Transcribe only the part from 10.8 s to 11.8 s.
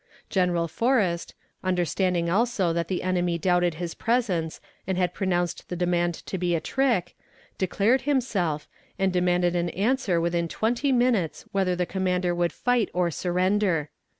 minutes whether